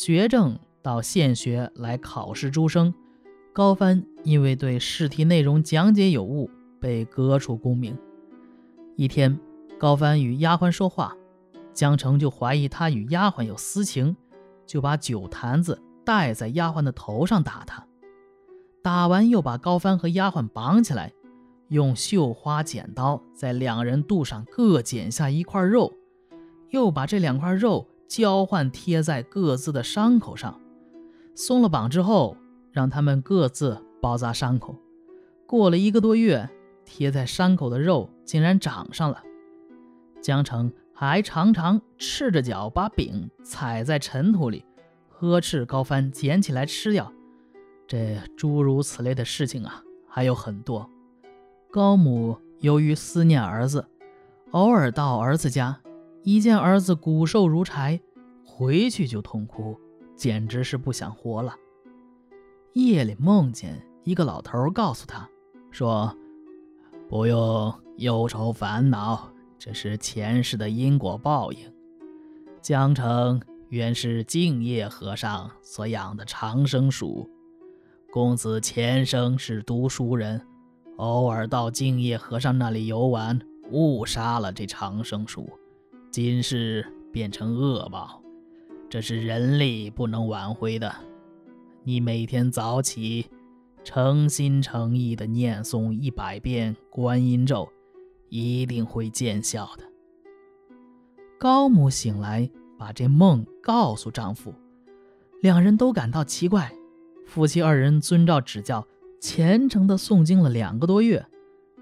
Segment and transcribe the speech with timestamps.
[0.00, 2.94] 学政到县学来考试诸生。
[3.52, 6.48] 高帆因为对试题内容讲解有误，
[6.78, 7.98] 被革除功名。
[8.94, 9.36] 一天，
[9.76, 11.16] 高帆与丫鬟说话，
[11.74, 14.14] 江澄就怀疑他与丫鬟有私情，
[14.64, 17.84] 就把酒坛子戴在丫鬟的头上打他。
[18.80, 21.12] 打完又把高帆和丫鬟绑起来，
[21.70, 25.92] 用绣花剪刀在两人肚上各剪下一块肉，
[26.70, 27.88] 又把这两块肉。
[28.08, 30.58] 交换贴在各自的伤口上，
[31.34, 32.36] 松了绑之后，
[32.72, 34.74] 让他们各自包扎伤口。
[35.46, 36.48] 过了一个多月，
[36.84, 39.22] 贴在伤口的肉竟然长上了。
[40.22, 44.64] 江城还常常赤着脚把饼踩在尘土里，
[45.08, 47.12] 呵斥高帆捡起来吃掉。
[47.86, 50.90] 这诸如此类的事情啊，还有很多。
[51.70, 53.86] 高母由于思念儿子，
[54.52, 55.78] 偶尔到儿子家。
[56.22, 58.00] 一见儿子骨瘦如柴，
[58.44, 59.78] 回去就痛哭，
[60.14, 61.54] 简直是不想活了。
[62.74, 65.28] 夜里梦见一个老头告诉他，
[65.70, 66.14] 说
[67.08, 71.58] ：“不用忧愁烦恼，这是前世的因果报应。
[72.60, 77.30] 江城原是净业和尚所养的长生鼠，
[78.12, 80.44] 公子前生是读书人，
[80.96, 83.38] 偶尔到净业和尚那里游玩，
[83.70, 85.48] 误杀了这长生鼠。”
[86.20, 88.20] 今世变成恶报，
[88.90, 90.92] 这是人力不能挽回的。
[91.84, 93.26] 你每天早起，
[93.84, 97.68] 诚心诚意的念诵一百遍观音咒，
[98.30, 99.84] 一定会见效的。
[101.38, 104.52] 高母醒来，把这梦告诉丈夫，
[105.40, 106.72] 两人都感到奇怪。
[107.26, 108.84] 夫妻二人遵照指教，
[109.20, 111.24] 虔诚的诵经了两个多月，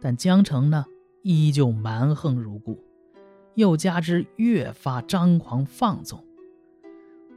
[0.00, 0.86] 但江城呢，
[1.20, 2.82] 依旧蛮横如故。
[3.54, 6.24] 又加之越发张狂放纵，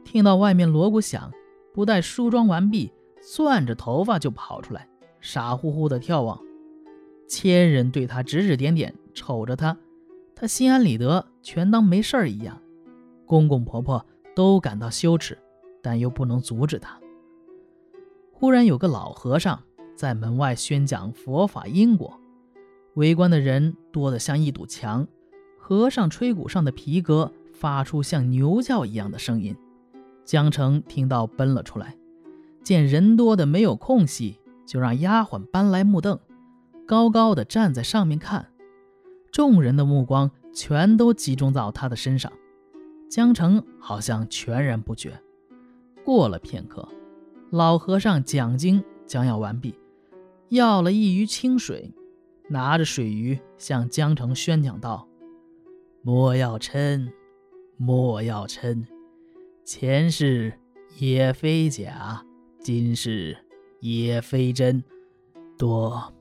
[0.04, 1.30] 听到外面锣鼓响，
[1.74, 4.88] 不待梳妆完毕，攥着头发就跑出来，
[5.20, 6.40] 傻乎乎的眺望。
[7.28, 9.76] 千人对他指指点点，瞅着他，
[10.34, 12.60] 他心安理得，全当没事儿一样。
[13.26, 15.36] 公公婆婆都感到羞耻，
[15.82, 16.98] 但又不能阻止他。
[18.32, 19.62] 忽然有个老和尚
[19.94, 22.18] 在门外宣讲佛法因果，
[22.94, 25.06] 围观的人多得像一堵墙。
[25.68, 29.56] 和尚吹鼓上的皮革发出像牛叫一样的声音，
[30.24, 31.96] 江城听到奔了出来，
[32.62, 36.20] 见人多的没有空隙，就让丫鬟搬来木凳，
[36.86, 38.46] 高高的站在上面看。
[39.32, 42.32] 众人的目光全都集中到他的身上，
[43.10, 45.20] 江城好像全然不觉。
[46.04, 46.88] 过了片刻，
[47.50, 49.74] 老和尚讲经将要完毕，
[50.48, 51.92] 要了一盂清水，
[52.48, 55.08] 拿着水盂向江城宣讲道。
[56.06, 57.10] 莫要嗔，
[57.76, 58.86] 莫要嗔，
[59.64, 60.52] 前世
[60.98, 62.24] 也非假，
[62.60, 63.36] 今世
[63.80, 64.84] 也非真。
[65.58, 66.14] 多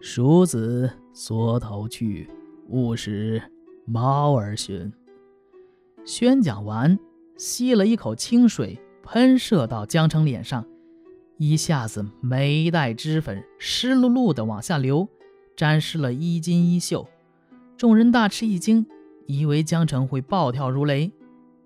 [0.00, 2.28] 鼠子缩头去，
[2.70, 3.40] 勿使
[3.84, 4.92] 猫儿寻。
[6.04, 6.98] 宣讲完，
[7.36, 10.66] 吸了一口清水，喷射到江城脸上，
[11.36, 15.08] 一下子眉黛脂粉湿漉漉的往下流，
[15.54, 17.06] 沾湿了衣襟衣袖。
[17.76, 18.84] 众人大吃一惊。
[19.30, 21.12] 以为江城会暴跳如雷，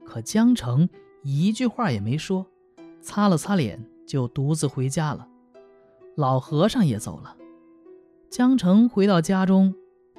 [0.05, 0.87] 可江城
[1.23, 2.45] 一句话也没说，
[3.01, 5.27] 擦了擦脸就独自回家了。
[6.15, 7.35] 老和尚也走了。
[8.29, 9.75] 江城回到家中，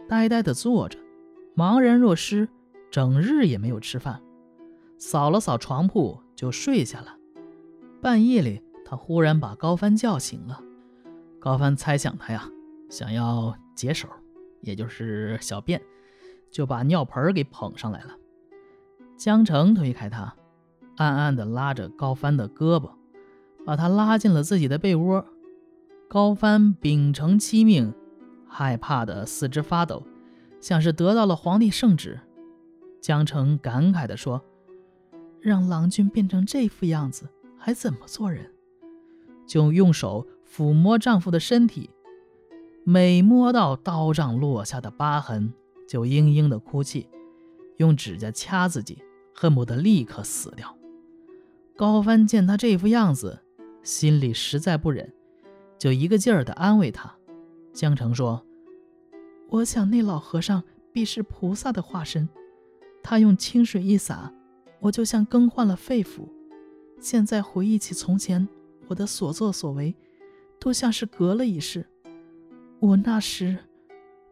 [0.10, 0.98] 呆呆地坐着，
[1.56, 2.50] 茫然若失，
[2.90, 4.20] 整日也没有吃饭，
[4.98, 7.16] 扫了扫床铺就睡下了。
[8.02, 10.60] 半夜里，他忽然把高帆叫醒了。
[11.40, 12.50] 高帆猜想他呀，
[12.90, 14.10] 想要解手，
[14.62, 15.80] 也就是小便。
[16.56, 18.16] 就把尿盆给捧上来了。
[19.18, 20.34] 江城推开他，
[20.96, 22.92] 暗暗地拉着高帆的胳膊，
[23.66, 25.26] 把他拉进了自己的被窝。
[26.08, 27.94] 高帆秉承妻命，
[28.48, 30.04] 害怕的四肢发抖，
[30.62, 32.22] 像是得到了皇帝圣旨。
[33.02, 34.42] 江城感慨地说
[35.42, 38.50] ：“让郎君变成这副样子，还怎么做人？”
[39.46, 41.90] 就用手抚摸丈夫的身体，
[42.86, 45.54] 每摸到刀杖落下的疤痕。
[45.88, 47.08] 就嘤嘤的哭泣，
[47.78, 49.02] 用指甲掐自己，
[49.34, 50.76] 恨不得立刻死掉。
[51.76, 53.40] 高帆见他这副样子，
[53.84, 55.14] 心里实在不忍，
[55.78, 57.16] 就一个劲儿的安慰他。
[57.74, 58.46] 江城说
[59.50, 62.28] ：“我想那老和尚必是菩萨的化身，
[63.04, 64.34] 他用清水一洒，
[64.80, 66.28] 我就像更换了肺腑。
[67.00, 68.48] 现在回忆起从前，
[68.88, 69.94] 我的所作所为，
[70.60, 71.86] 都像是隔了一世。
[72.80, 73.58] 我那时……”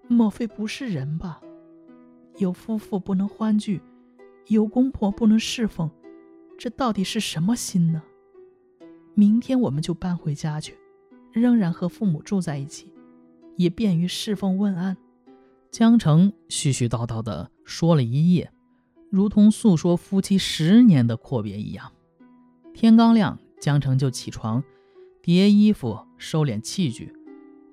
[0.10, 1.40] 莫非不是人吧？
[2.38, 3.82] 有夫妇不能欢聚，
[4.48, 5.90] 有公婆不能侍奉，
[6.58, 8.02] 这到底是什么心呢？
[9.14, 10.76] 明天我们就搬回家去，
[11.32, 12.92] 仍然和父母住在一起，
[13.56, 14.98] 也便于侍奉问安。
[15.70, 18.52] 江城絮絮叨叨地说了一夜，
[19.10, 21.92] 如同诉说夫妻十年的阔别一样。
[22.74, 24.64] 天刚亮，江城就起床，
[25.22, 27.14] 叠衣服、收敛器具。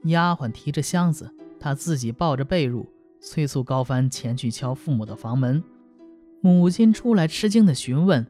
[0.05, 2.87] 丫鬟提着箱子，他自己抱着被褥，
[3.21, 5.63] 催促高帆前去敲父母的房门。
[6.41, 8.27] 母亲出来吃惊地询问，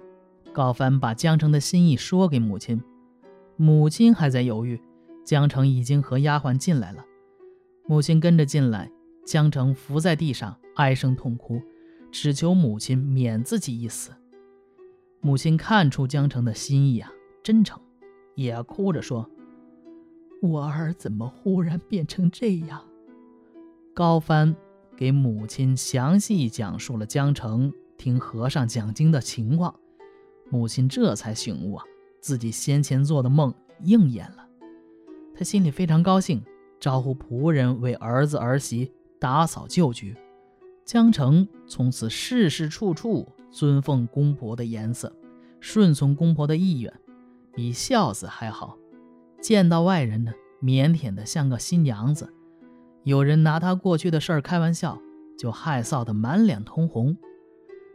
[0.53, 2.83] 高帆把江城的心意说给母亲。
[3.57, 4.81] 母亲还在犹豫，
[5.25, 7.05] 江城已经和丫鬟进来了。
[7.87, 8.91] 母亲跟着进来。
[9.27, 11.63] 江城伏在地上，唉声痛哭，
[12.11, 14.11] 只求母亲免自己一死。
[15.21, 17.81] 母亲看出江城的心意啊，真诚，
[18.35, 19.31] 也哭着说
[20.43, 22.83] ：“我儿怎么忽然变成这样？”
[23.95, 24.57] 高帆
[25.01, 29.75] 给母亲详细讲述了江城听和尚讲经的情况，
[30.51, 31.85] 母亲这才醒悟啊，
[32.21, 34.47] 自己先前做的梦应验了。
[35.35, 36.45] 他心里非常高兴，
[36.79, 38.93] 招呼仆人为儿子儿媳。
[39.19, 40.15] 打扫旧居，
[40.85, 45.15] 江城从此事事处处尊奉公婆的颜色，
[45.61, 46.93] 顺从公婆的意愿，
[47.55, 48.77] 比孝子还好。
[49.41, 50.33] 见到外人呢，
[50.63, 52.31] 腼腆的像个新娘子。
[53.05, 55.01] 有人拿他过去的事儿开玩笑，
[55.39, 57.17] 就害臊得满脸通红。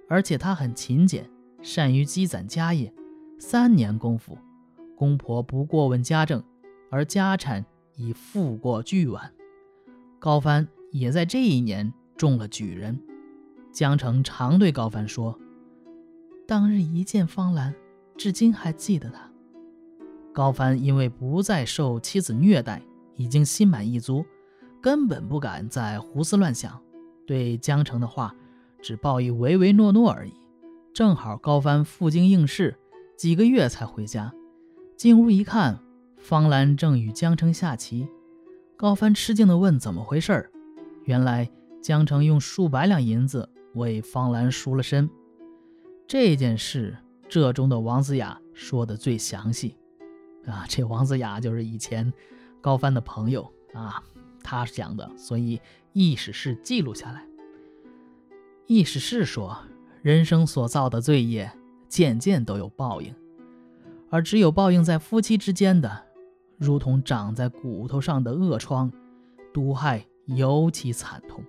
[0.10, 1.30] 而且他很勤俭，
[1.62, 2.94] 善于积攒家业。
[3.40, 4.38] 三年功夫，
[4.96, 6.44] 公婆不过问家政，
[6.90, 7.66] 而家产
[7.96, 9.32] 已富过巨万。
[10.20, 10.68] 高帆。
[10.92, 12.98] 也在这一年中了举人，
[13.70, 15.38] 江城常对高帆说
[16.48, 17.76] ：“当日一见方兰，
[18.16, 19.30] 至今还记得他。”
[20.32, 22.82] 高帆因为不再受妻子虐待，
[23.18, 24.26] 已经心满意足，
[24.86, 26.80] 根本不敢再胡思乱想，
[27.26, 28.36] 对江城的话
[28.84, 30.34] 只报以唯唯诺诺而已。
[30.94, 32.78] 正好高帆赴京应试，
[33.18, 34.32] 几个月才回家，
[34.96, 35.80] 进屋一看，
[36.20, 38.08] 方兰正与江城下棋。
[38.78, 40.52] 高帆吃惊地问：“怎么回事？”
[41.06, 41.50] 原来
[41.82, 45.10] 江城用数百两银子为方兰赎了身，
[46.06, 46.96] 这件事
[47.28, 49.76] 这中的王子雅说的最详细。
[50.46, 52.14] 啊，这王子雅就是以前
[52.62, 54.04] 高帆的朋友啊，
[54.46, 55.60] 他讲的，所以
[55.92, 57.26] 意史是记录下来。
[58.68, 59.58] 意史是说，
[60.02, 61.52] 人生所造的罪业，
[61.90, 63.14] 件件都有报应，
[64.10, 66.06] 而只有报应在夫妻之间的，
[66.58, 68.92] 如同长在骨头上的恶疮，
[69.52, 70.06] 毒害。
[70.28, 71.44] 尤其惨痛。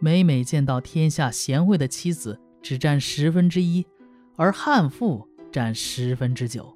[0.00, 3.86] 每每见到天下贤惠的妻子只占十分之一，
[4.34, 6.74] 而悍妇占十分之九，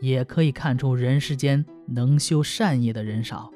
[0.00, 3.52] 也可以看出人世间能修善业的人少。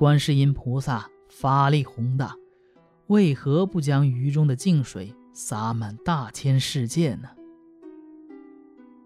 [0.00, 2.34] 观世音菩萨法力宏大，
[3.08, 7.28] 为何不将鱼中的净水洒满大千世界呢？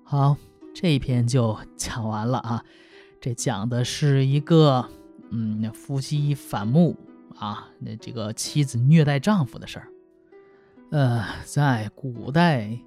[0.04, 0.36] 好，
[0.72, 2.64] 这一篇就讲完了啊。
[3.20, 4.88] 这讲的是一个。
[5.30, 6.96] 嗯，夫妻反目
[7.34, 9.88] 啊，那这个妻子虐待丈夫的事儿，
[10.92, 12.78] 呃，在古代，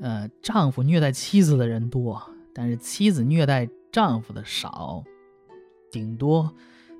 [0.00, 5.04] 呃，丈夫虐待妻子的人多，但是妻子虐待丈夫的少，
[5.90, 6.50] 顶多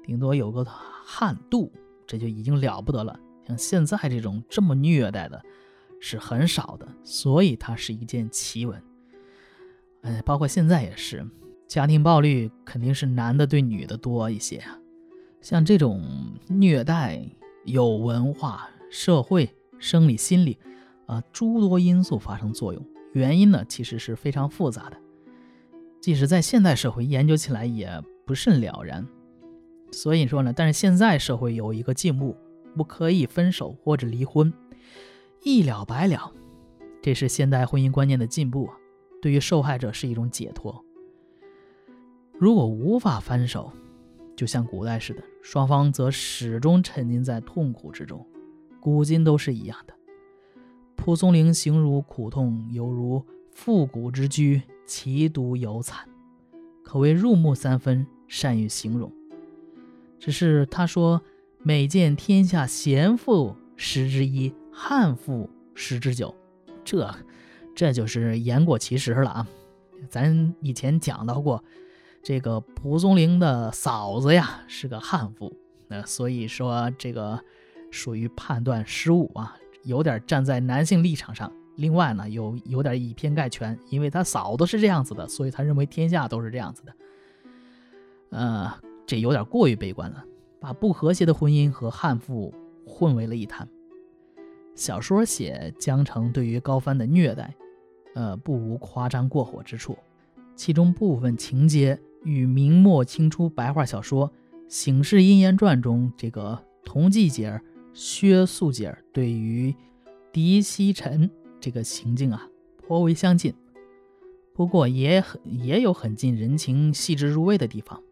[0.07, 1.71] 顶多有个汉度，
[2.07, 3.19] 这就已经了不得了。
[3.47, 5.43] 像现在这种这么虐待的，
[6.01, 8.83] 是很少的，所以它是一件奇闻。
[10.03, 11.27] 哎，包括现在也是。
[11.67, 14.63] 家庭暴力肯定是男的对女的多一些，
[15.41, 16.01] 像这种
[16.47, 17.29] 虐待
[17.65, 20.57] 有文化、社会、生理、心理
[21.07, 22.81] 啊诸多因素发生作用，
[23.15, 24.97] 原因呢其实是非常复杂的，
[26.01, 29.05] 即使在现代社会研究起来也不甚了然。
[29.91, 32.37] 所以说呢，但是现在社会有一个进步，
[32.77, 34.53] 不可以分手或者离婚，
[35.43, 36.33] 一了百了，
[37.01, 38.69] 这是现代婚姻观念的进步，
[39.23, 40.85] 对于受害者是一种解脱。
[42.39, 43.73] 如果无法分手，
[44.37, 48.27] 就像古代似的，双方则始终沉浸在痛苦之中。
[48.81, 49.95] 古今都是一样的。
[50.95, 56.07] 蒲松龄形容苦痛犹如复古之居，其独犹惨，
[56.83, 59.11] 可谓入木三分，善于形容。
[60.19, 61.21] 只是他说
[61.63, 66.35] ：“每见天下贤妇十之一，悍妇十之九。”
[66.85, 67.15] 这，
[67.75, 69.47] 这就是言过其实了啊！
[70.09, 71.63] 咱以前讲到过。
[72.23, 75.57] 这个蒲松龄的嫂子呀是个悍妇，
[75.87, 77.41] 那所以说这个
[77.93, 81.53] 属于判断失误啊，有点站在男性立场上。
[81.77, 86.93] 另外呢，有有点以偏概全，因为他嫂子是这样子的，所以他认为天下都是这样子的。
[88.31, 88.75] 呃，
[89.07, 90.25] 这有点过于悲观了，
[90.59, 92.53] 把不和谐的婚姻和悍妇
[92.85, 93.69] 混为了一谈。
[94.75, 97.55] 小说写江城对于高帆的虐待，
[98.15, 99.97] 呃，不无夸张过火之处。
[100.55, 104.29] 其中部分情节与明末清初白话小说
[104.69, 107.61] 《醒世阴阳传》中这个同济姐、
[107.93, 109.75] 薛素姐对于
[110.33, 113.55] 狄希臣这个情境啊颇为相近。
[114.53, 118.03] 不过也很也有很近人情、细致入微的地方，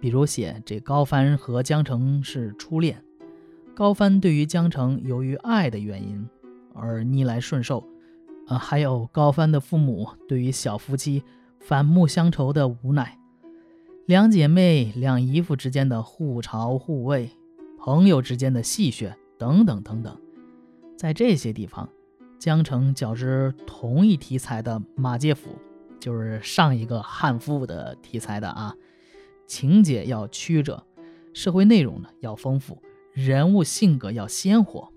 [0.00, 3.04] 比如写这高帆和江澄是初恋，
[3.74, 6.26] 高帆对于江澄由于爱的原因
[6.74, 7.86] 而逆来顺受，
[8.48, 11.22] 呃，还有高帆的父母对于小夫妻
[11.60, 13.18] 反目相仇的无奈，
[14.06, 17.30] 两姐妹、两姨父之间的互嘲互慰，
[17.78, 20.16] 朋友之间的戏谑等等等等，
[20.96, 21.88] 在这些地方。
[22.38, 25.50] 江城较之同一题材的《马介甫》，
[25.98, 28.74] 就是上一个汉赋的题材的啊，
[29.50, 30.86] 情节要曲折，
[31.34, 32.80] 社会内容呢要丰富，
[33.12, 34.92] 人物性格要鲜活。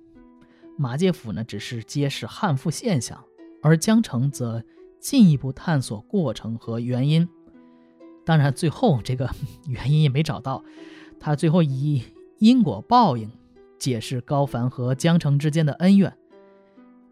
[0.78, 3.24] 马介甫呢只是揭示汉赋现象，
[3.64, 4.64] 而江城则
[5.00, 7.28] 进一步探索过程和原因。
[8.24, 9.28] 当然，最后这个
[9.66, 10.64] 原因也没找到，
[11.20, 12.04] 他最后以
[12.38, 13.32] 因果报应
[13.80, 16.16] 解释高凡和江城之间的恩怨。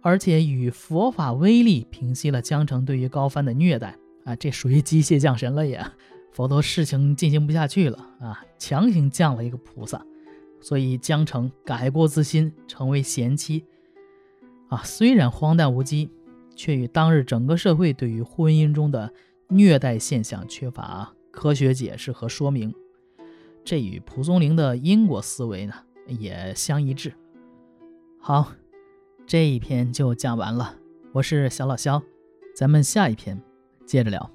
[0.02, 5.84] 而且与佛法威力平息了江城对于高帆的虐待啊，这属于机械降神了也，
[6.32, 10.06] 否则事情进行不下去了啊，强行降了一个菩萨，
[10.60, 13.66] 所以江城改过自新，成为贤妻
[14.70, 14.82] 啊。
[14.84, 16.10] 虽然荒诞无稽，
[16.56, 19.14] 却与当日整个社会对于婚姻中的
[19.48, 22.74] 虐待现象缺乏科学解释和说明，
[23.64, 25.74] 这与蒲松龄的因果思维呢
[26.08, 27.14] 也相一致。
[28.20, 28.54] 好。
[29.28, 30.76] 这一篇就讲完了，
[31.14, 32.02] 我是小老肖，
[32.54, 33.42] 咱们下一篇
[33.86, 34.30] 接着聊。